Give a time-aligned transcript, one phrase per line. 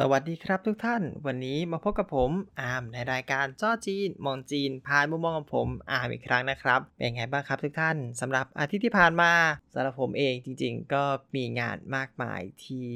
[0.00, 9.32] สวัสดีครับทุกท่าน วันนี้มาพบกับผมอาร์มในรายการจ้อจีน มองจีนผ่านมุมมองของผมอาร์มอีกครั้งนะครับ เป็นไงบ้างครับทุกท่านสำหรับอาทิตย์ที่ผ่านมา
[9.74, 11.04] สำหรับผมเองจริง ๆ ก็
[11.36, 12.88] มีงานมากมายที่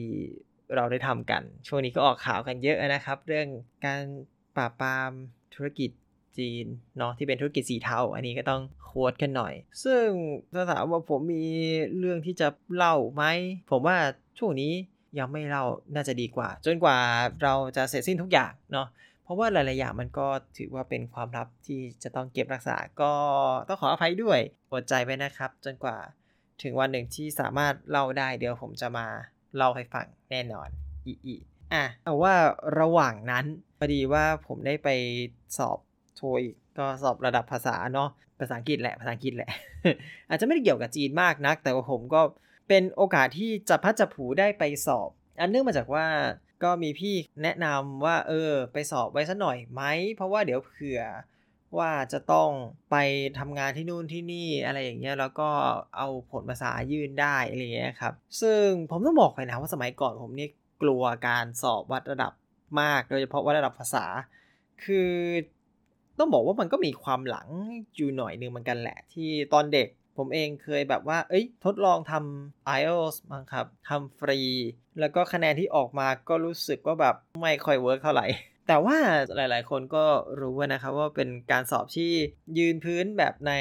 [0.74, 3.48] เราได้ทำกัน ช่วงนี้ก็ออกข่าวกันเยอะนะครับ เรื่อง
[3.86, 4.02] การ
[4.56, 5.10] ปราบปราม
[5.54, 5.90] ธุรกิจ
[6.38, 6.66] จีน
[6.98, 10.06] เนาะที่เป็นธุรกิจสีเทาอันนี้ก็ต้องโค้ดกันหน่อย ซึ่ง
[10.54, 11.44] ถ้าถามว่าผมมี
[11.98, 13.24] เรื่องที่จะเล่าไหม
[13.70, 13.96] ผมว่า
[14.38, 14.72] ช่วงนี้
[15.18, 15.64] ยังไม่เล่า
[15.94, 16.96] น่าจะดีกว่า จนกว่า
[17.42, 18.86] เราจะเสร็จสิ้นทุกอย่างเนาะ
[19.24, 20.26] เพราะว่าหลายๆอย่างมันก็
[20.58, 23.12] ถือว่าเป็นความลับที่จะต้องเก็บรักษาก็
[23.68, 24.40] ต้องขออภัยด้วย
[24.72, 25.96] อดใจไว้นะครับ จนกว่า
[26.62, 29.06] ถึงวันหนึ่งที่สามารถเล่าได้เดี๋ยวผมจะมา
[29.56, 30.68] เล่าให้ฟังแน่นอน
[31.06, 31.36] อีอี
[31.72, 32.34] อะแต่ว่า
[32.80, 33.44] ระหว่างนั้น
[33.78, 34.88] พอดีว่าผมได้ไป
[35.58, 35.78] สอบ
[36.16, 38.08] โทอีกก็สอบระดับภาษาเนาะ
[38.40, 39.50] ภาษาอังกฤษแหละภาษาอังกฤษแหละ
[40.28, 42.20] อาจจะไม่ได้เกี่ยวกับจีนมากนัก แต่ว่าผมก็
[42.72, 46.06] เป็นโอกาสที่จะพัดจะผูได้ไปสอบ อันเนื่องมาจากว่า
[46.62, 49.82] ก็มีพี่แนะนำว่าเออ ไปสอบไว้สัหน่อยไหม
[50.14, 51.00] เพราะว่าเดี๋ยวเผื่อ
[51.78, 52.50] ว่าจะต้อง
[52.90, 52.96] ไป
[53.38, 55.48] ทำงานที่นู่นที่นี่อะไรอย่างเงี้ยแล้วก็
[55.96, 60.48] เอาผลภาษายื่นได้อะไรเงี้ยครับ ซึ่งผมต้องบอกเลยนะว่าสมัยก่อนผมนี่
[60.82, 62.32] กลัวการสอบวัดระดับ
[62.80, 64.04] มาก โดยเฉพาะวัดระดับภาษา
[64.84, 65.10] คือ
[66.18, 67.48] ต้องบอกว่ามันก็มีความหลัง
[67.96, 69.88] อยู่หน่อยนึงเหมือนกันแหละ ที่ตอนเด็ก
[70.20, 74.40] ผมเองเคยแบบว่า เอ้ย ทดลองทำ IELTS มั้งครับทำฟรี
[75.00, 78.26] แล้วก็คะแนนที่ออกมาก็รู้สึกว่าแบบไม่ค่อย work เท่าไหร่
[78.68, 78.98] แต่ว่า
[79.36, 80.04] หลาย ๆ คนก็
[80.40, 82.12] รู้นะครับว่าเป็นการสอบที่
[82.58, 83.52] ยืนพื้นแบบใน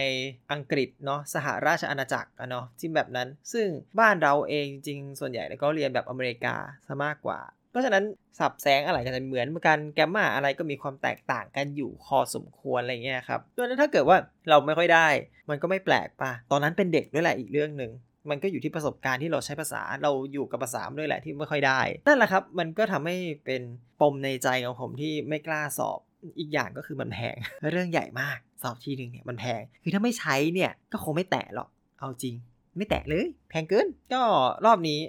[0.52, 3.68] อังกฤษเนาะสหราชอาณาจักรอะเนาะที่แบบนั้น ซึ่ง
[4.00, 6.56] บ้านเราเองจริงส่วนใหญ่ก็เรียนแบบอเมริกา
[6.88, 7.40] ซะมากกว่า
[7.72, 8.03] เพราะฉะนั้น
[8.39, 14.17] สับแสงอะไรก็จะเหมือนกันแกมมาอะไรก็มีความแตกต่างกันอยู่พอสมควรอะไรเงี้ยครับดังนั้นถ้าเกิดว่า
[14.50, 15.08] เราไม่ค่อยได้
[15.50, 17.91] มันก็ไม่แปลกป่ะ ตอนนั้นเป็นเด็กด้วยแหละอีกเรื่องหนึ่ง
[18.30, 23.16] มันก็อยู่ที่ประสบการณ์ที่เราใช้ภาษาเราอยู่กับภาษาด้วยแหละที่ไม่ค่อยได้นั่นแหละครับ มันก็ทำให้
[23.46, 23.62] เป็น
[24.01, 26.00] ปมในใจของผมที่ไม่กล้าสอบ
[26.40, 27.36] อีกอย่างก็คือมันแพง
[27.72, 31.69] เรื่องใหญ่มากสอบทีหนึ่งเนี่ยมันแพงคือถ้าไม่ใช้เนี่ยก็คงไม่แตะหรอก
[32.00, 32.36] เอาจริง
[32.78, 34.22] ไม่แตะเลย แพงเกิน ก็
[34.66, 35.00] รอบนี้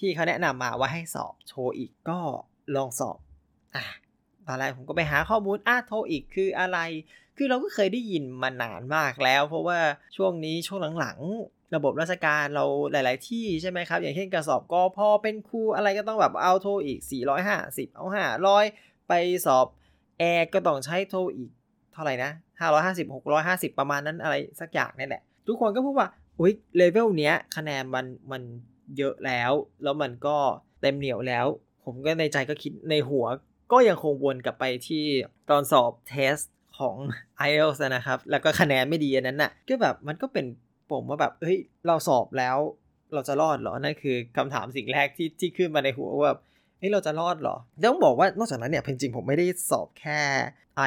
[0.00, 2.18] ที่เขาแนะนำมาว่าให้สอบโชว์อีกก็
[2.76, 3.18] ลองสอบ
[3.76, 3.84] อะ
[4.46, 6.78] ตอนแรกผมก็ไปหาข้อมูลอะโทอีกคืออะไร
[7.36, 9.78] คือเราก็เคยได้ยินมานานมากแล้ว เพราะว่า
[10.16, 16.98] ช่วงนี้ช่วงหลังๆ ระบบราชการเราหลาย ๆ ที่ใช่ไหมครับ อย่างเช่นกระสอบกอพอเป็นครูอะไรก็ต้องแบบเอาโทอีก
[17.48, 18.06] 450 เอา
[18.56, 19.12] 500 ไป
[19.46, 19.66] สอบ
[20.18, 21.50] แอร์ก็ต้องใช้โทอีก
[21.92, 22.30] เท่าไหร่นะ
[22.70, 26.08] 550 650 ประมาณนั้นอะไรสักอย่างนี่แหละ ทุกคนก็พูดว่า
[26.40, 28.42] อุ้ยเลเวลเนี้ยคะแนนมันมัน
[28.98, 29.52] เยอะแล้ว
[29.82, 30.36] แล้วมันก็
[30.80, 31.46] เต็มเหนียวแล้ว
[31.84, 33.26] ผมก็ในใจก็คิดในหัว
[33.72, 35.04] ก็ยังคงวนกลับไปที่
[35.50, 36.36] ตอนสอบเทส
[36.78, 36.96] ของ
[37.48, 40.46] IELTS นะครับ แล้วก็คะแนนไม่ดีอันนั้นน่ะก็แบบมันก็เป็น
[40.90, 42.56] ผมว่าแบบเฮ้ยเราสอบแล้ว
[43.14, 46.34] เราจะรอดเหรอนั่นคือคำถามสิ่งแรกที่ที่ขึ้นมาในหัวว่า
[46.78, 47.56] เฮ้ยเราจะรอดเหรอ
[47.90, 50.20] ต้องบอกว่านอกจากนั้นเนี่ยจริงๆผมไม่ได้สอบแค่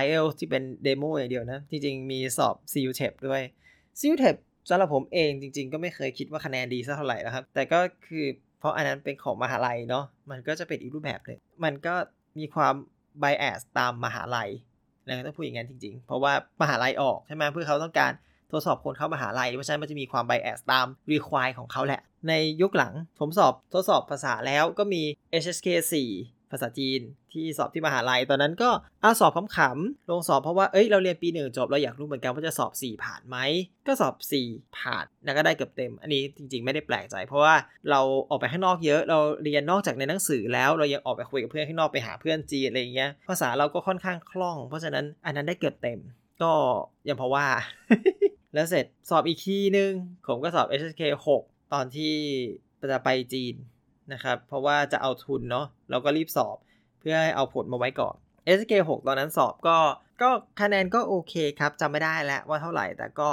[0.01, 3.41] IELTS ที่เป็น demo อย่างเดียวนะ จริงๆมีสอบ CU TEP ด้วย
[3.99, 4.35] CU TEP
[4.69, 8.25] สำหรับผมเองจริง ๆ ก็ไม่เคยคิดว่าคะแนนดีสักเท่าไหร่นะครับ แต่ก็คือ
[8.59, 11.93] เพราะอันนั้นเป็นของมหาลัยเนาะมันก็จะเป็นอีกรูปแบบเลยมันก็
[12.39, 12.73] มีความ
[13.19, 14.49] bias ตามมหาลัย
[15.05, 18.11] แล้วต้องพูดอย่างนั้นจริง ๆ เพราะว่ามหาลัยออกใช่ไหมเพื่อเขาต้องการ
[18.51, 25.01] ทดสอบคนเข้ามหาลัยเพราะฉะนั้นมันจะมีความ bias ตาม require ของเขาแหละ ในยุคหลังผมสอบทดสอบภาษาแล้วก็มี
[25.43, 25.67] HSK
[26.09, 27.01] 4 ภาษาจีน
[27.33, 28.69] ที่สอบที่มหาลัย ตอนนั้นก็
[29.03, 33.37] อาสอบขำๆลงสอบเพราะว่าเอ้ยเราเรียนปีหนึ่งจบเราอยากรู้เหมือนกันว่าจะสอบ 4 ผ่านไหม
[33.87, 34.15] ก็สอบ
[34.45, 37.55] 4 ผ่านแล้วก็ได้เกือบเต็ม อันนี้จริง ๆ ไม่ได้แปลกใจ เพราะว่า
[37.89, 45.99] เราออกไปข้างนอกเยอะ เราเรียนนอกจากในหนังสือแล้วเรายังออกไปคุยกับเพื่อนข้างนอกไปหาเพื่อนจีนอะไรเงี้ยภาษาเราก็ค่อนข้างคล่อง เพราะฉะนั้นอันนั้นได้เกือบเต็ม
[46.43, 46.53] ก็
[47.07, 47.47] ยังเพราะว่า
[48.53, 49.91] แล้วเสร็จสอบอีกทีนึง
[50.27, 51.01] ผมก็สอบ HSK
[51.37, 52.13] 6 ตอนที่
[52.91, 53.55] จะไปจีน
[54.13, 56.57] นะครับ เพราะว่าจะเอาทุนเนาะเราก็รีบสอบ
[56.99, 58.15] เพื่อให้เอาผลมาไว้ก่อน
[58.59, 59.77] SK 6 ตอนนั้นสอบก็
[60.21, 60.29] ก็
[60.61, 63.29] คะแนนก็โอเคครับจำไม่ได้แล้วว่าเท่าไหร่แต่ก็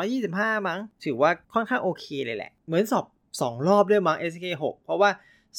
[0.00, 3.04] 225 มั้ง ถือว่าค่อนข้างโอเคเลยแหละ เหมือนสอบ
[3.40, 5.10] 2 รอบด้วยมั้ง SK 6 เพราะว่า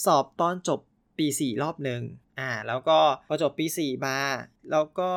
[0.06, 0.80] สอบตอนจบ
[1.18, 2.02] ปี 4 รอบหนึ่ง
[2.40, 4.18] อ่า แล้วก็พอจบปี 4 มา
[4.72, 5.10] แล้วก็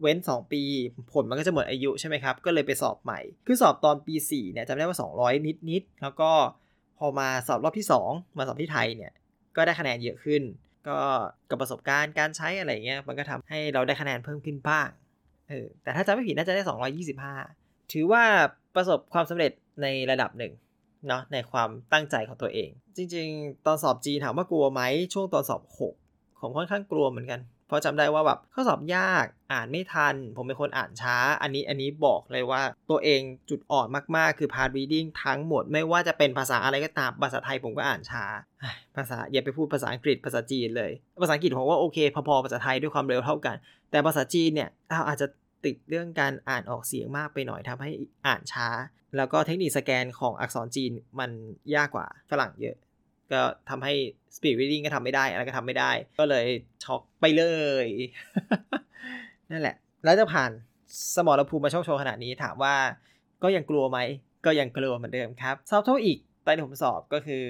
[0.00, 0.62] เว้น 2 ปี
[1.12, 6.30] ผลมันก็จะหมดอายุใช่ไหมครับ ก็เลยไปสอบใหม่ คือสอบตอนปี 4 เนี่ยจำได้ว่า 200 นิดนิดแล้วก็
[6.98, 9.12] พอมาสอบรอบที่ 2 มาสอบที่ไทยเนี่ย
[9.56, 10.42] ก็ได้คะแนนเยอะขึ้น
[10.88, 10.98] ก็
[11.50, 14.88] กับประสบการณ์การใช้อะไรเงี้ย มันก็ทำให้เราได้คะแนนเพิ่มขึ้นบ้าง
[15.48, 16.62] เออ แต่ถ้าจำไม่ผิดน่าจะได้
[17.28, 18.24] 225 ถือว่า
[18.74, 19.52] ประสบความสำเร็จ
[19.82, 20.52] ในระดับหนึ่ง
[21.08, 24.82] เนาะ ในความตั้งใจของตัวเอง จริง ๆ ตอนสอบจีนถามว่ากลัวไหม
[25.12, 25.62] ช่วงตอนสอบ
[26.00, 33.20] 6 ผมค่อนข้างกลัวเหมือนกัน เพราะจำได้ว่าแบบข้อสอบยากอ่านไม่ทัน ผมเป็นคนอ่านช้า อันนี้อันนี้บอกเลยว่าตัวเอง
[33.50, 38.24] จุดอ่อนมากๆ คือ part reading ทั้งหมดไม่ว่าจะเป็นภาษาอะไรก็ตามภาษาไทยผมก็อ่านช้า
[38.96, 43.56] ภาษาอย่าไปพูดภาษาอังกฤษภาษาจีนเลย ภาษาอังกฤษผมว่าโอเค พอๆภาษาไทยด้วยความเร็วเท่ากัน
[43.90, 44.68] แต่ภาษาจีนเนี่ย
[45.08, 45.26] อาจจะ
[45.64, 47.90] ติดเรื่องการอ่านออกเสียงมากไปหน่อยทำให้
[48.26, 48.68] อ่านช้า
[49.16, 51.30] แล้วก็เทคนิคสแกนของอักษรจีนมัน
[51.74, 52.76] ยากกว่าฝรั่งเยอะ
[53.32, 53.94] ก็ทำให้
[54.34, 56.46] speed reading ก็ทำไม่ได้อะไรก็ทำไม่ได้ ก็เลย
[56.84, 57.44] ช็อกไปเล
[57.84, 57.86] ย
[59.50, 60.50] นั่นแหละ แล้วจะผ่าน
[61.14, 62.74] สมรภูมิมาโชคโชว์ขนาดนี้ถามว่า
[63.42, 63.98] ก็ยังกลัวไหม
[64.46, 67.42] ก็ยังกลัวเหมือนเดิมครับสอบเท่าอีกตอนที่ผมสอบก็คือ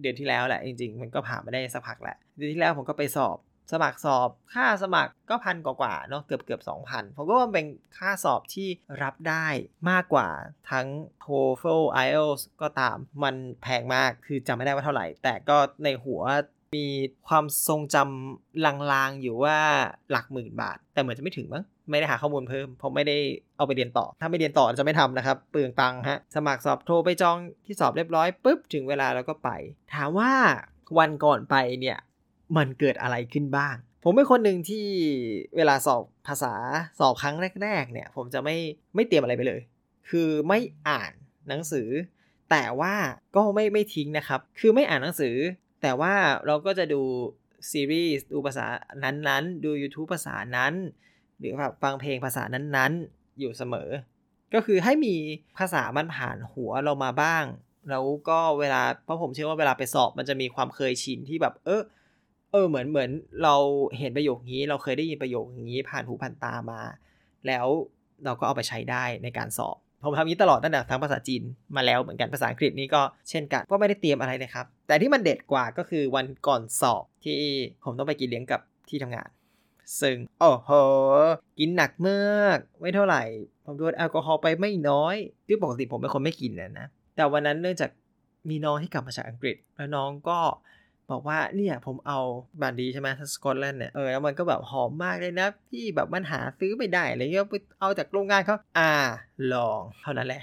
[0.00, 3.36] เดือนที่แล้วแหละ จริง ๆ มันก็ผ่านมาได้สักพักแหละเดือนที่แล้วผมก็ไปสอบ
[3.72, 7.66] สมัครสอบค่าสมัครก็พันกว่าเนาะเกือบเกือบสองพันผมก็ว่าเป็น
[7.98, 8.68] ค่าสอบที่
[9.02, 9.46] รับได้
[9.90, 10.28] มากกว่า
[10.70, 10.86] ทั้ง
[11.24, 16.22] TOEFL IELTS ก็ตามมันแพงมากคือจำไม่ได้ว่าเท่าไหร่ แต่ก็ในหัว
[16.74, 16.86] มี
[17.28, 19.58] ความทรงจำลางๆ อยู่ว่า
[20.10, 23.18] หลักหมื่นบาท แต่เหมือนจะไม่ถึงมั้งไม่ได้หาข้อมูลเพิ่ม เพราะไม่ได้
[23.56, 27.36] เอาไปเรียนต่อ ถ้าไม่เรียนต่อจะไม่ทำนะครับ เปลืองตังค์ฮะ สมัครสอบโทรไปจอง
[27.66, 29.50] ที่สอบเรียบร้อยปุ๊บ ถึงเวลาแล้วก็ไป
[29.94, 30.32] ถามว่า
[30.98, 31.98] วันก่อนไปเนี่ย
[32.56, 34.86] มันเกิดอะไรขึ้นบ้าง ผมเป็นคนหนึ่งที่
[35.56, 36.54] เวลาสอบภาษา
[36.98, 38.56] สอบครั้งแรก ๆ เนี่ย ผมจะไม่
[38.94, 39.60] ไม่เตรียมอะไรไปเลย
[40.10, 40.58] คือไม่
[40.88, 41.12] อ่าน
[41.48, 41.88] หนังสือ
[42.50, 42.94] แต่ว่า
[43.36, 45.36] ก็ไม่ไม่ทิ้งนะครับ คือไม่อ่านหนังสือ
[45.82, 46.14] แต่ว่า
[46.46, 47.02] เราก็จะดู
[47.70, 48.66] ซีรีส์ดูภาษา
[49.04, 50.74] นั้นๆ ดู YouTube ภาษานั้น
[51.38, 53.90] หรือแบบฟังเพลงภาษานั้นๆ อยู่เสมอ
[54.54, 55.14] ก็คือให้มี
[55.58, 57.44] ภาษามันผ่านหัวเรามาบ้าง
[57.90, 61.82] แล้วก็เวลาเพราะผมเชื่อว่าเวลาไปสอบมันจะมีความเคยชินที่แบบเออ
[62.56, 63.10] ออเหมือนเหมือน
[63.42, 63.54] เรา
[63.98, 66.80] เห็นประโยคนี้ เราเคยได้ยินประโยคนี้ผ่านหูผ่านตามา
[67.46, 67.66] แล้ว
[68.24, 71.42] เราก็เอาไปใช้ได้ในการสอบผมทำนี้ตลอดตั้งแต่ทั้งภาษาจีน
[71.76, 77.38] มาแล้วเหมือนกันภาษาอังกฤษนี่ก็เช่นกันก็ไม่ได้เตรียมอะไรเลยครับ แต่ที่มันเด็ดกว่าก็คือวันก่อนสอบที่
[77.84, 79.28] ผมต้องไปกินเลี้ยงกับที่ทำงาน
[80.00, 80.70] ซึ่งโอ้โห
[81.58, 83.22] กินหนักมากไม่เท่าไหร่
[83.64, 85.16] ผมโดนแอลกอฮอล์ไปไม่น้อย
[85.46, 86.86] คือปกติผมเป็นคนไม่กินนะนะ
[87.16, 87.90] แต่วันนั้นเนื่องจาก
[88.50, 90.38] มีน้องที่กลับมาจากอังกฤษ แล้วน้องก็
[91.10, 92.18] บอกว่าเนี่ยผมเอา
[92.60, 98.92] บานดีใช่ไหมสกอตแลนด์เนี่ยเออแล้วมันก็แบบหอมมากเลยนะพี่แบบมันหาซื้อไม่ได้อะไรเงี้ยไปเอาจากโรงงานเขาอ่า
[99.52, 100.42] ลองเท่านั้นแหละ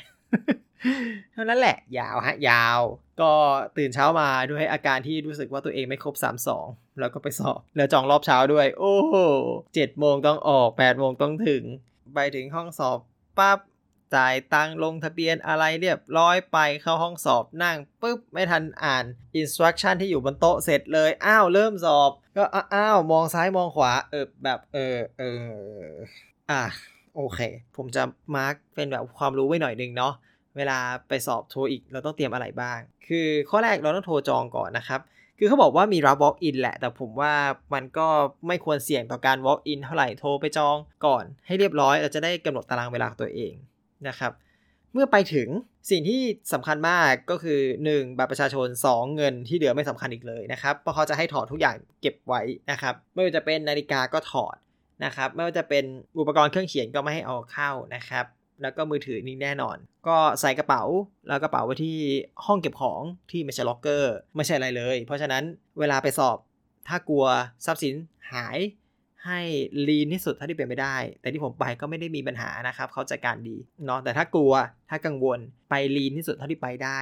[1.34, 2.80] เท่านั้นแหละ ยาวฮะ ยาว
[3.22, 3.32] ก็
[3.78, 9.16] ตื่นเช้ามาด้วยอาการที่รู้สึกว่าตัวเองไม่ครบ 3 2 แล้วก็ไปสอบ แล้วจองรอบเช้าด้วย โอ้โห
[9.76, 11.64] เจ็ดโมงต้องออก8โมงต้องถึง
[12.14, 12.98] ไปถึงห้องสอบ
[13.40, 13.60] ปั๊บ
[14.16, 19.06] จ่ายตังลงทะเบียนอะไรเรียบร้อยไปเข้าห้องสอบนั่งปุ๊บไม่ทันอ่าน
[19.36, 22.44] instruction ที่อยู่บนโต๊ะเสร็จเลย อ้าวเริ่มสอบ ก็
[22.74, 25.92] อ้าวมองซ้ายมองขวาเออแบบเออเออ
[26.52, 26.64] อะ
[27.16, 27.40] โอเค
[27.76, 28.04] ผมจะ
[28.36, 30.14] mark เป็นแบบความรู้ไว้หน่อยนึงเนาะ
[30.58, 35.02] เวลาไปสอบ TOEIC เราต้องเตรียมอะไรบ้าง คือข้อแรกเราต้องโทรจองก่อนนะครับ
[35.40, 37.34] คือเขาบอกว่ามีรับ walk in แหละ แต่ผมว่า
[37.74, 38.08] มันก็
[38.48, 43.54] ไม่ควรเสี่ยงต่อการ walk in เท่าไหร่ โทรไปจองก่อนให้เรียบร้อย เราจะได้กำหนดตารางเวลาตัวเอง
[44.10, 44.32] นะครับ
[44.94, 45.50] เมื่อไปถึง
[45.90, 46.22] สิ่งที่
[46.54, 47.60] สำคัญมากก็คือ
[47.92, 48.18] 1.
[48.18, 49.16] บัตรประชาชน 2.
[49.16, 52.42] เงินที่เหลือไม่สำคัญอีกเลยนะครับเพราะเขาจะให้ถอดทุกอย่างเก็บไว้
[52.72, 54.56] นะครับไม่ว่าจะเป็นนาฬิกาก็ถอด
[55.06, 55.84] นะครับไม่ว่าจะเป็น
[56.20, 58.26] อุปกรณ์เครื่องเขียนก็ไม่ให้เอาเข้านะครับ
[58.62, 59.78] แล้วก็มือถือนี่แน่นอน
[60.08, 60.84] ก็ใส่กระเป๋า
[61.28, 61.98] แล้วกระเป๋าไว้ที่
[62.46, 63.02] ห้องเก็บของ
[63.32, 65.44] ที่ไม่ใช่ล็อกเกอร์ ไม่ใช่อะไรเลย เพราะฉะนั้น
[65.80, 66.38] เวลาไปสอบ
[66.88, 67.26] ถ้ากลัว
[67.66, 67.96] ทรัพย์สิน
[68.32, 68.58] หาย
[69.28, 69.40] ให้
[69.88, 74.54] ลีนที่สุดเท่าที่เป็นไปได้ แต่ที่ผมไปก็ไม่ได้มีปัญหานะครับเขาจัดการดีเนาะแต่ถ้ากลัว
[74.90, 77.00] ถ้ากังวลไปลีนที่สุดเท่าที่ไปได้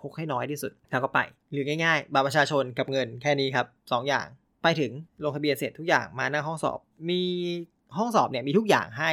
[0.00, 1.18] พกให้น้อยที่สุดแล้วก็ไป
[1.52, 4.26] หรือง่ายๆบัตรประชาชนกับเงินแค่นี้ครับ2ออย่าง
[4.62, 4.92] ไปถึง
[5.24, 6.78] ลงทะเบียนเสร็จทุกอย่างมาหน้าห้องสอบ
[7.10, 7.22] มี
[7.96, 9.12] ห้องสอบเนี่ยมีทุกอย่างให้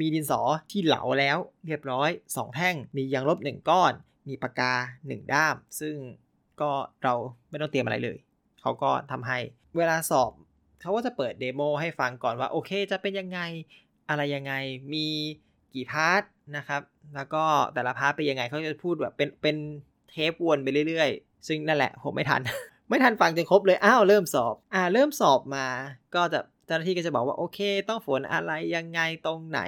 [0.00, 0.40] มีดินสอ
[0.70, 3.92] ที่เหลาแล้ว เรียบร้อย 2 แท่ง มียางลบ 1 ก้อน
[4.28, 4.72] มีปากกา
[5.04, 5.94] 1 ด้าม ซึ่ง
[6.60, 6.70] ก็
[7.02, 7.14] เรา
[7.50, 8.18] ไม่ต้องเตรียมอะไรเลย
[8.60, 9.38] เขาก็ทำให้
[9.76, 10.32] เวลาสอบ
[10.82, 13.40] เขาก็จะเปิด demo ให้ฟังก่อนว่าโอเคจะเป็นยังไง
[14.08, 14.52] อะไรยังไง
[14.92, 15.06] มี
[15.74, 16.22] กี่ part
[16.56, 16.82] นะครับ
[17.14, 19.56] แล้วก็แต่ละ part เป็นยังไงเขาจะพูดแบบเป็นเป็น
[20.10, 22.40] เทปวนไปเรื่อยๆ ซึ่งนั่นแหละผมไม่ทัน
[22.88, 25.66] ไม่ทันฟังจนครบเลยอ้าวเริ่มสอบ อ่าเริ่มสอบมา
[26.14, 27.58] ก็จะเจ้าหน้าที่ก็จะบอกว่าโอเค
[27.88, 29.60] ต้องฝนอะไรยังไงตรงไหน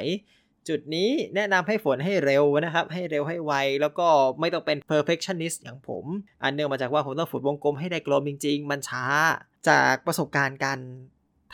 [0.68, 4.08] จุดนี้แนะนำให้ฝนให้เร็วนะครับ ให้เร็วให้ไว แล้วก็
[4.40, 6.04] ไม่ต้องเป็น perfectionist อย่างผม
[6.42, 9.04] อันเนื่องมาจากว่าผมต้องฝนวงกลมให้ได้กลมจริง ๆ มันช้า
[9.68, 10.78] จากประสบการณ์การ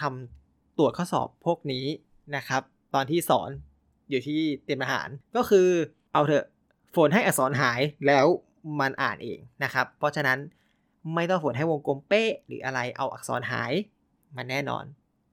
[0.00, 1.86] ทำตรวจข้อสอบพวกนี้
[2.36, 2.62] นะครับ
[2.94, 3.50] ตอนที่สอน
[4.10, 5.68] อยู่ที่เตรียมทหาร ก็คือ
[6.12, 6.44] เอาเถอะ
[6.96, 8.26] ฝนให้อักษรหายแล้ว
[8.80, 10.38] มันอ่านเองนะครับ เพราะฉะนั้น
[11.14, 13.72] ไม่ต้องฝนให้วงกลมเป๊ะหรืออะไรเอาอักษรหาย
[14.36, 14.84] มันแน่นอน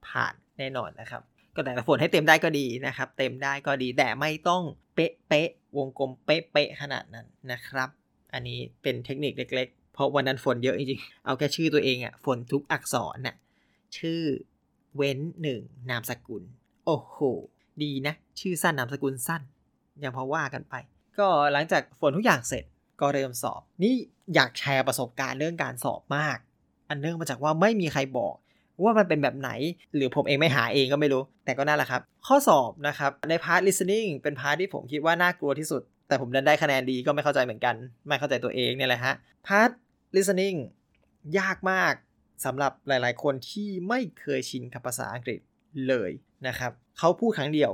[0.08, 1.22] ผ่านแน่นอนนะครับ
[1.58, 4.62] ก็แต่ฝนให้เต็มได้ก็ดีนะครับ เต็มได้ก็ดีแต่ไม่ต้อง
[4.94, 7.88] เป๊ะเป๊ะวงกลมเป๊ะเป๊ะขนาดนั้นนะครับ
[8.32, 13.36] อันนี้เป็นเทคนิคเล็กๆ เพราะวันนั้นฝนเยอะจริงๆ เอาแค่ชื่อตัวเองอะฝนทุกอักษรน่ะ
[13.98, 14.20] ชื่อ
[14.96, 15.60] เว้นหนึ่ง
[15.90, 16.42] นามสกุล
[16.86, 17.18] โอ้โห
[17.82, 19.42] ดีนะ ชื่อสั้นนามสกุลสั้น
[20.02, 20.74] ยังพอว่ากันไป
[21.18, 22.64] ก็หลังจากฝนทุกอย่างเสร็จ
[23.00, 23.94] ก็เริ่มสอบ นี่
[24.34, 26.38] อยากแชร์ประสบการณ์เรื่องการสอบมาก
[26.88, 28.34] อันเนื่องมาจากว่าไม่มีใครบอก
[28.84, 29.50] ว่ามันเป็นแบบไหน
[29.94, 37.74] หรือผมเองไม่หาเองก็ไม่รู้ แต่ก็นั่นแหละครับ ข้อสอบนะครับ ใน part listening เป็น part ที่ผมคิดว่าน่ากลัวที่สุด แต่ผมดันได้คะแนนดีก็ไม่เข้าใจเหมือนกัน
[38.08, 39.14] ไม่เข้าใจตัวเองเนี่ยแหละฮะ
[39.46, 39.70] พาร์ท
[40.16, 40.56] listening
[41.38, 41.94] ยากมาก
[42.44, 45.40] สำหรับหลาย ๆ คนที่ไม่เคยชินกับภาษาอังกฤษ
[45.88, 46.10] เลย
[46.46, 47.72] นะครับเขาพูดครั้งเดียว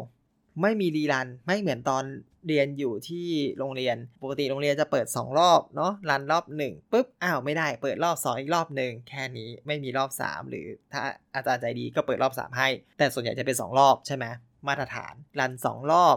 [0.63, 2.05] ไม่มี rerun ไม่เหมือนตอน
[2.47, 11.01] เรียนอยู่ที่โรงเรียน ปกติโรงเรียนจะเปิด 2 รอบเนาะรันรอบ1ปุ๊บอ้าวไม่ได้เปิดรอบ 2 อีกรอบหนึ่งแค่นี้ไม่มีรอบ 3 หรือถ้า
[11.35, 14.25] อาจารย์ใจดีก็เปิดรอบ 3 ให้ แต่ส่วนใหญ่จะเป็น 2 รอบใช่ไหม
[14.69, 16.17] มาตรฐานรัน 2 รอบ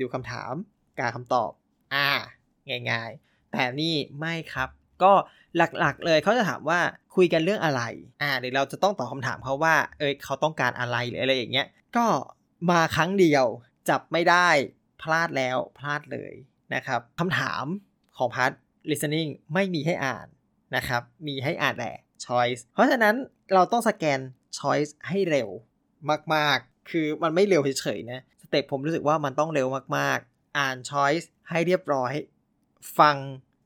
[0.00, 0.52] ดูคำถาม
[0.98, 1.50] กาคำตอบ
[1.94, 2.08] อ่า
[2.90, 4.68] ง่าย ๆ แต่นี่ไม่ครับ
[5.02, 5.12] ก็
[5.56, 6.80] หลักๆ เลยเขาจะถามว่า
[7.16, 7.82] คุยกันเรื่องอะไร
[8.22, 12.04] อ่าเดี๋ยวเราจะต้องตอบคำถามเขาว่า เอยเขาต้องการอะไรหรืออะไรอย่างเงี้ย ก็
[12.70, 13.46] มาครั้งเดียว
[13.88, 14.48] จับไม่ได้
[15.02, 16.32] พลาดแล้วพลาดเลย
[16.74, 17.64] นะครับคำถาม
[18.16, 18.52] ของพาร์ท
[18.90, 20.26] listening ไม่มีให้อ่าน
[20.76, 21.92] นะครับ มีให้อ่านแต่
[22.26, 23.14] choice เพราะฉะนั้น
[23.54, 24.20] เราต้องสแกน
[24.58, 25.48] choice ให้เร็ว
[26.34, 29.66] มาก ๆ คือมันไม่เร็วเฉยๆนะ สเต็ปผมรู้สึกว่ามันต้องเร็ว
[29.96, 32.12] มาก ๆ อ่าน choice ให้เรียบร้อย
[32.98, 33.16] ฟัง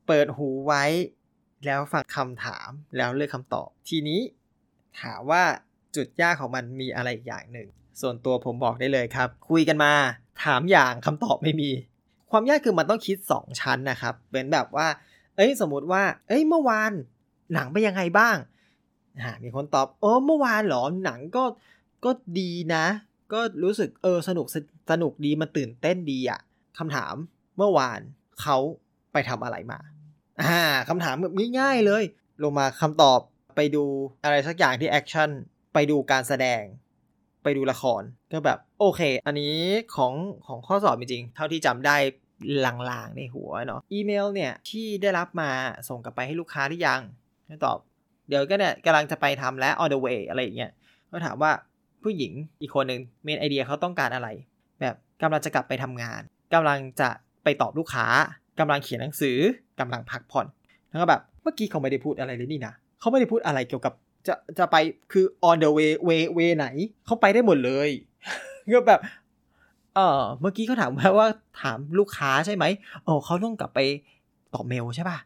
[0.06, 0.84] เปิดหูไว้
[1.64, 4.20] แล้วฟังคำถามแล้วเลือกคำตอบ ทีนี้
[5.00, 5.42] ถามว่า
[5.96, 7.68] จุดยากของมันมีอะไรอีกอย่างหนึ่ง
[8.00, 9.92] ส่วนตัวผมบอกได้เลยครับ คุยกันมา
[10.44, 11.70] ถามอย่างคำตอบไม่มี
[12.30, 14.86] ความยากคือมันต้องคิด 2 ชั้นนะครับเหมือนแบบว่า
[15.36, 16.92] เอ้ยสมมติว่า เอ้ยเมื่อวาน
[17.54, 18.36] หนังเป็นยังไงบ้าง
[19.20, 21.44] อ่ามีคนตอบเออเมื่อวานหรอหนังก็
[22.04, 22.86] ก็ดีนะ
[23.32, 24.46] ก็รู้สึกเออสนุก
[24.90, 26.40] สนุกดีมันตื่นเต้นดีอะ
[26.78, 27.14] คำถาม
[27.56, 28.00] เมื่อวาน
[28.42, 28.56] เขา
[29.12, 29.78] ไปทำอะไรมา
[30.42, 32.02] อ่าคำถามแบบง่ายๆเลย
[32.42, 33.20] ลงมาคำตอบ
[33.56, 33.84] ไปดู
[34.24, 35.30] อะไรสักอย่างที่ action
[35.74, 36.62] ไปดูการแสดง
[37.46, 39.56] ไปดูละครก็แบบโอเค อันนี้
[39.96, 40.12] ของ
[40.46, 41.96] ของข้อสอบจริงๆเท่าที่จำได้
[42.66, 45.50] ลางๆในหัวเนาะอีเมลเนี่ยที่ได้รับมา
[45.88, 47.00] ส่งกลับไปให้ลูกค้าหรือยัง
[47.64, 47.78] ตอบ
[48.28, 50.70] เดี๋ยวก็เนี่ยกำลังจะไปทำแล้ว on the way อะไรอย่างเงี้ย
[51.10, 51.52] ก็ถามว่า
[52.02, 54.28] ผู้หญิงอีกคนหนึ่ง main idea เขาต้องการอะไร
[54.80, 56.20] แบบกำลังจะกลับไปทำงาน
[56.54, 57.08] กำลังจะ
[57.44, 58.06] ไปตอบลูกค้า
[58.60, 59.38] กำลังเขียนหนังสือ
[59.80, 60.46] กำลังพักผ่อน
[60.88, 63.92] แล้วก็แบบเมื่อกี้เขาไม่ได้พูดอะไรเลยนี่นะเขาไม่ได้พูดอะไรเกี่ยวกับ
[64.28, 64.76] จะจะไป
[65.12, 66.66] คือ on the way way way ไหน
[67.04, 67.90] เขาไปได้หมดเลย
[68.74, 69.00] ก็แบบ
[69.94, 71.28] เออเมื่อกี้เขาถามว่า
[71.62, 72.64] ถามลูกค้าใช่ไหม
[73.04, 73.80] โอ้เขาต้องกลับไป
[74.54, 75.18] ตอบเมลใช่ป่ะ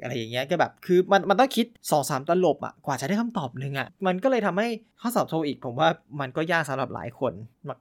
[0.00, 4.68] อะไรอย่างเงี้ยก็แบบคือมันมันต้องคิดสองสามตลบอะกว่าจะได้คำตอบหนึ่งอะมันก็เลยทำให้
[5.00, 5.88] ข้อสอบโทอีก ผมว่า
[6.20, 7.32] มันก็ยากสำหรับหลายคน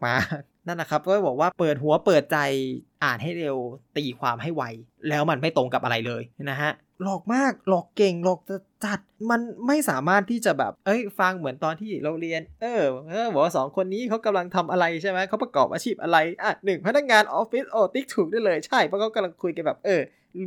[0.06, 2.38] มากๆนั่นนะครับก็บอกว่าเปิดหัวเปิดใจ
[3.04, 3.58] อ่านให้เร็ว
[3.98, 4.64] ตีความให้ไว
[5.10, 6.72] แล้วมันไม่ตรงกับอะไรเลยนะฮะ
[7.04, 8.40] หลอกมากหลอกเก่งหลอก
[8.86, 9.00] จัด
[9.30, 20.02] มันไม่สามารถที่จะแบบ เอ้ย ฟังเหมือนตอนที่เราเรียน เออเออบอกว่าสองคนนี้เขากำลังทำอะไรใช่ไหมเขาประกอบอาชีพอะไรอะหนึ่งพนักงานออฟฟิศโอ้ติ๊กถูกได้เลยใช่เพราะเขากำลังคุยกันแบบเออ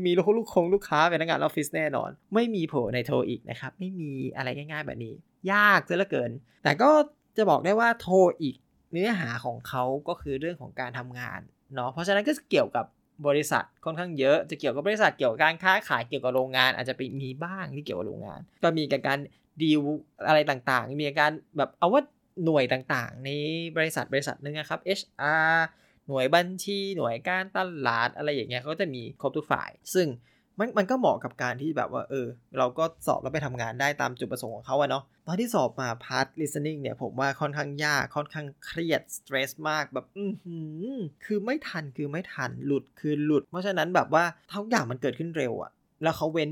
[0.07, 5.15] มีลูกลูกคงลูกค้าเป็นนักงานออฟฟิศแน่นอน ไม่มีโผล่ในโทรอีกนะครับ ไม่มีอะไรง่าย ๆ แบบนี้
[5.53, 6.31] ยากซะเหลือเกิน
[6.65, 6.91] แต่ก็
[7.37, 8.57] จะบอกได้ว่าโทรอีก
[8.93, 11.41] เนื้อหาของเขาก็คือเรื่องของการทำงาน
[11.75, 12.87] เนาะเพราะฉะนั้นก็เกี่ยวกับ
[13.27, 19.19] บริษัทค่อนข้างเยอะ จะเกี่ยวกับบริษัทเกี่ยวกับการค้าขายเกี่ยวกับโรงงาน อาจจะไปมีบ้างที่เกี่ยวกับโรงงาน ก็มีการ
[19.63, 19.83] ดีล
[20.27, 22.03] อะไรต่างๆ มีการแบบเอาว่า
[22.45, 23.31] หน่วยต่างๆ ใน
[23.77, 25.55] บริษัทบริษัทหนึ่งนะครับ HR
[26.11, 30.09] หน่วยบัญชีหน่วยการตลาดอะไรอย่างเงี้ยเขาจะมีครบทุกฝ่าย ซึ่ง
[30.59, 32.27] มันมันก็เหมาะกับการที่แบบว่าเออ
[32.59, 40.25] เราก็สอบแล้วไปทำงานได้ตามจุดประสงค์ของเขาอะเนาะตอนที่สอบมาพาร์ท listening เนี่ยผมว่าค่อนข้างยากค่อนข้างเครียดสเตรสมากแบบอื
[40.95, 44.25] อคือไม่ทันคือไม่ทันหลุดคือหลุด เพราะฉะนั้นแบบว่า
[44.55, 45.71] ทุกอย่างมันเกิดขึ้นเร็วอะ
[46.03, 46.51] แล้วเขาเว้น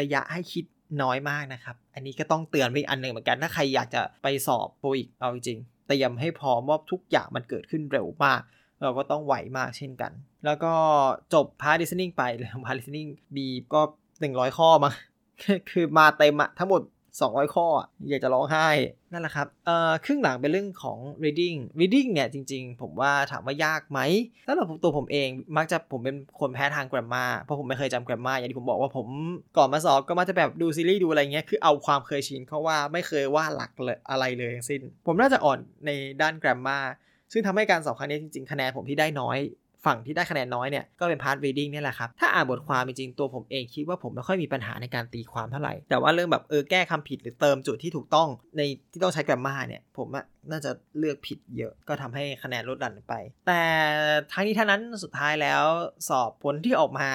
[0.00, 0.64] ระยะให้คิด
[1.02, 8.40] น้อยมากนะครับ อันนี้ก็ต้องเตือนไปอันหนึ่งเหมือนกัน ถ้าใครอยากจะไปสอบโปรอีกเอาจริงเตรียมให้พร้อมว่าทุกอย่างมันเกิดขึ้นเร็วมาก
[8.82, 10.12] เราก็ต้องไหวมากเช่นกัน
[10.44, 10.72] แล้วก็
[11.34, 13.82] จบ part listening ไปแล้ว part listening มีก็
[14.20, 14.90] 100 ข้อมา
[15.70, 16.82] คือมาเต็มอะทั้งหมด
[17.22, 17.66] 200 ข้อ
[18.08, 18.68] อยากจะร้องไห้
[19.12, 24.00] นั่นแหละครับเอ่อครึ่งหลังเป็นเรื่องของ reading reading เนี่ยจริงๆ ผมว่าถามว่ายากไหม
[24.46, 29.06] สำหรับตัวผมเองมักจะผมเป็นคนแพ้ทาง grammar เพราะผมไม่เคยจำ grammar อย่างที่ผมบอกว่าผม
[29.56, 35.90] ก่อนมาสอบก็มักจะแบบดูซีรีส์ดูอะไรเงี้ยคือเอาความเคยชินเข้าว่าไม่เคยว่าหลักเลยอะไรเลยทั้งสิ้น ผมน่าจะอ่อนใน
[36.22, 36.84] ด้าน grammar
[37.32, 39.38] ซึ่งทำให้การสอบครั้งนี้จริงๆ คะแนนผมที่ได้น้อย
[39.88, 48.62] ฝั่งที่ได้คะแนนน้อยเนี่ยก็เป็น part reading นี่แหละครับ ถ้าอ่านบทความจริงๆ ตัวผมเองคิดว่าผมไม่ค่อยมีปัญหาในการตีความเท่าไหร่ แต่ว่าเรื่องแบบเออแก้คำผิดหรือเติมจุดที่ถูกต้องใน
[48.92, 53.14] ที่ต้องใช้ grammar เนี่ยผมอะน่าจะเลือกผิดเยอะก็ทำให้คะแนนลดหลั่นไป
[53.46, 53.62] แต่
[54.32, 55.62] ทั้งนี้ทั้งนั้นสุดท้ายแล้ว
[56.08, 57.08] สอบผลที่ออกมา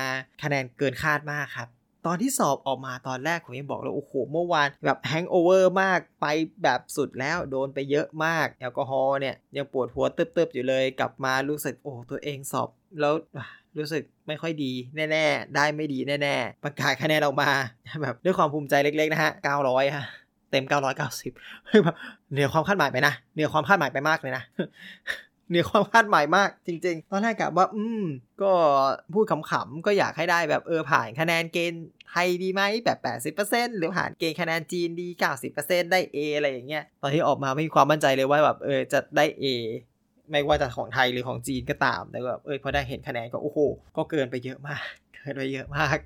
[0.43, 1.67] คะแนนเกินคาดมากครับ
[2.07, 6.25] ตอนที่สอบออกมาตอนแรกผมยังบอกเลยโอ้โหเมื่อวานแบบ hangover มากไป
[6.63, 13.13] แบบสุดแล้วโดนไปเยอะมากแอลกอฮอล์เนี่ยยังปวดหัวเติบๆอยู่เลย กลับมารู้สึกโอ้ตัวเองสอบแล้ว
[13.77, 14.71] รู้สึกไม่ค่อยดี
[15.11, 17.49] แน่ ๆ ได้ไม่ดีแน่ ๆ ประกาศคะแนนออกมา
[18.01, 19.31] แบบด้วยความภูมิใจเล็ก ๆ นะฮะ
[19.63, 20.05] 900ฮะ
[20.51, 20.65] เต็ม
[21.03, 21.95] 990แบบ
[22.31, 24.43] เหนือความคาดหมายไปนะเหนือความคาดหมายไปมากเลยนะ
[25.49, 28.03] เหนือความคาดหมายมากจริง ๆ ตอนแรกกะว่า อืม
[28.41, 28.51] ก็
[29.13, 35.07] พูดขำๆก็อยากให้ได้แบบเออผ่านคะแนนเกณฑ์ไทยดีไหมแบบ 80%หรือผ่านเกณฑ์คะแนนจีนดี
[35.49, 39.45] 90%ได้ A อะไรอย่างเงี้ยตอนที่ออกมาไม่มีความมั่นใจเลยว่าแบบเออจะได้ A
[40.29, 43.59] ไม่ว่าจะของไทยหรือของจีนก็ตามแต่แบบเออพอได้เห็นคะแนนก็โอ้โห
[43.97, 44.83] ก็เกินไปเยอะมาก
[45.15, 45.97] เกินไปเยอะมาก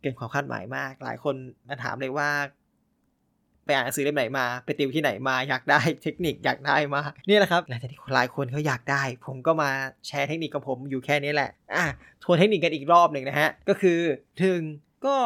[0.00, 1.34] เกินความคาดหมายมาก หลายคน
[1.68, 2.28] มาถามเลยว่า
[3.68, 9.70] ไปอ่านหนังสือเล่มไหนมา ไปติวที่ไหนมาอยากได้เทคนิคอยากได้มากนี่แหละครับหลังจากที่หลายคนเขาอยากได้ ผมก็มา
[10.06, 11.86] แชร์เทคนิคกับผมอยู่แค่นี้แหละอะ
[12.22, 14.00] ทวนเทคนิคกันอีกรอบหนึ่งนะฮะก็คือ
[14.42, 14.62] ถึง
[15.06, 15.16] ก็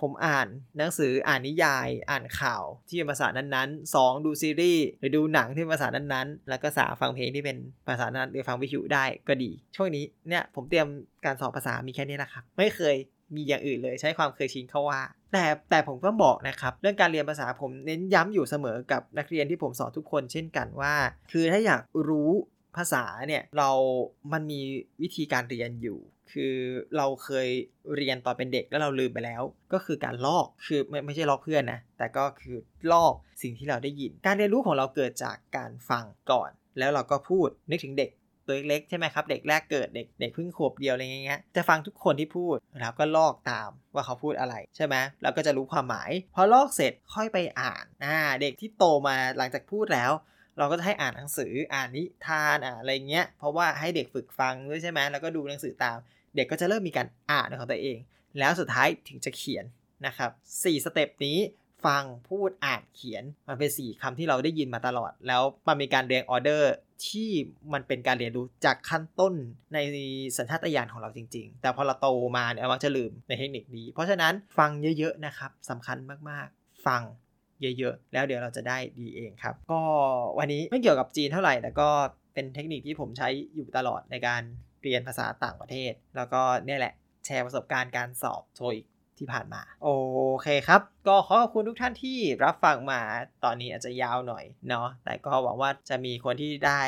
[0.00, 0.46] ผมอ่าน
[0.78, 7.56] หนังสืออ่านนิยายอ่านข่าวที่เป็นภาษานั้นๆ 2 ดูซีรีส์หรือดูหนังที่เป็นภาษานั้นๆ แล้วก็สาฟังเพลงที่เป็น
[7.88, 10.86] ภาษานั้นหรือฟังวิทยุได้ก็ดี ช่วงนี้เนี่ยผมเตรียม
[11.24, 12.96] การสอบภาษามีแค่นี้นะครับ ไม่เคย
[13.34, 15.00] มีอย่างอื่นเลยใช้ความเคยชินเข้าว่า
[15.32, 20.94] แต่แต่ผมก็บอกนะครับ เรื่องการเรียนภาษาผมเน้นย้ำอยู่เสมอกับนักเรียนที่ผมสอนทุกคนเช่นกันว่า
[21.32, 22.30] คือถ้าอยากรู้
[22.76, 23.70] ภาษาเนี่ยเรา
[24.32, 24.60] มันมี
[25.02, 25.98] วิธีการเรียนอยู่
[26.32, 26.54] คือ
[26.96, 27.48] เราเคย
[27.96, 32.56] เรียนตอนเป็นเด็กแล้วเราลืมไปแล้ว ก็คือการลอกคือไม่ไม่ใช่ลอกเพื่อนนะแต่ก็คือ
[32.92, 38.10] ลอกสิ่งที่เราได้ยิน การเรียนรู้ของเราเกิดจากการฟังก่อน แล้วเราก็พูดนึกถึงเด็ก
[38.50, 50.12] ตัวเล็กใช่ไหมครับ เด็กแรกเกิดเด็กเด็กเพิ่งขวบเดียวอะไรเงี้ยจะฟังทุกคนที่พูดแล้วก็ลอกตามว่าเขาพูดอะไรใช่ไหมแล้วก็จะรู้ความหมาย พอลอกเสร็จค่อยไปอ่านอ่าเด็กที่โตมาหลังจากพูดแล้ว
[50.58, 55.98] เราก็จะให้อ่านหนังสืออ่านนิทานอ่าอะไรเงี้ยเพราะว่าให้เด็กฝึกฟังด้วยใช่ไหมแล้วก็ดูหนังสือตาม
[56.36, 57.98] เด็กก็จะเริ่มมีการอ่านของตัวเอง
[58.38, 59.64] แล้วสุดท้ายถึงจะเขียน
[60.06, 61.38] นะครับ4สเต็ปนี้
[61.86, 66.72] ฟังพูดอ่านเขียน มันเป็น 4คำที่เราได้ยินมาตลอด แล้วมันมีการเรียงออเดอร์
[67.08, 67.30] ที่
[67.72, 69.34] มันเป็นการเรียนรู้จากขั้นต้น
[69.74, 69.78] ใน
[70.36, 75.98] สัญชาตญาณของเราจริง ๆ แต่พอเราโตมาเนี่ยเราจะลืมในเทคนิคนี้ เพราะฉะนั้นฟังเยอะๆนะครับสำคัญ
[76.30, 77.02] มากๆ ฟัง
[77.78, 79.80] เยอะๆ แล้วเดี๋ยวเราจะได้ดีเองครับ ก็
[80.38, 81.88] วันนี้ไม่เกี่ยวกับจีนเท่าไหร่ แต่ก็
[82.34, 84.42] เป็นเทคนิคที่ผมใช้อยู่ตลอดในการ
[84.82, 86.94] เรียนภาษาต่างประเทศ แล้วก็เนี่ยแหละ
[87.24, 88.86] แชร์ประสบการณ์การสอบโทอีก
[89.20, 89.88] ที่ผ่านมา โอ
[90.42, 93.00] เคครับ ก็ขอขอบคุณทุกท่านที่รับฟังมา
[93.44, 96.82] ตอนนี้อาจจะยาวหน่อยเนาะแต่ก็หวังว่าจะมีคนที่ได้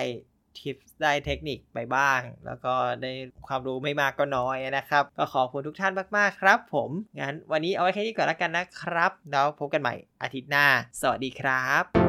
[0.59, 3.13] ทิปได้เทคนิคไปบ้าง แล้วก็ได้
[3.47, 6.91] ความรู้ไม่มากก็น้อยนะครับ ก็ขอบคุณทุกท่านมาก ๆ ครับผม
[7.21, 10.67] งั้นวันนี้เอาไว้แค่นี้ก่อนแล้วกันนะครับ แล้วพบกันใหม่อาทิตย์หน้า
[11.01, 12.02] สวัสดีครับ